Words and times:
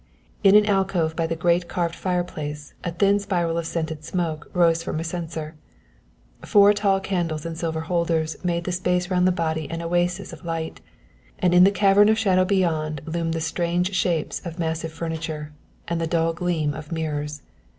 In 0.43 0.55
an 0.55 0.65
alcove 0.65 1.15
by 1.15 1.27
the 1.27 1.35
great 1.35 1.69
carved 1.69 1.93
fire 1.93 2.23
place 2.23 2.73
a 2.83 2.91
thin 2.91 3.19
spiral 3.19 3.55
of 3.59 3.67
scented 3.67 4.03
smoke 4.03 4.49
rose 4.51 4.81
from 4.81 4.99
a 4.99 5.03
censer. 5.03 5.53
Four 6.43 6.73
tall 6.73 6.99
candles 6.99 7.45
in 7.45 7.55
silver 7.55 7.81
holders 7.81 8.35
made 8.43 8.63
the 8.63 8.71
space 8.71 9.11
round 9.11 9.27
the 9.27 9.31
body 9.31 9.69
an 9.69 9.79
oasis 9.79 10.33
of 10.33 10.43
light, 10.43 10.81
and 11.37 11.53
in 11.53 11.65
the 11.65 11.69
cavern 11.71 12.09
of 12.09 12.17
shadow 12.17 12.45
beyond 12.45 13.03
loomed 13.05 13.35
the 13.35 13.41
strange 13.41 13.93
shapes 13.93 14.41
of 14.43 14.57
massive 14.57 14.91
furniture, 14.91 15.53
and 15.87 16.01
the 16.01 16.07
dull 16.07 16.33
gleam 16.33 16.73
of 16.73 16.91
mirrors. 16.91 17.43